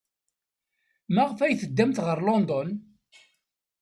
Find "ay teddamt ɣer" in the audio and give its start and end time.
1.41-2.19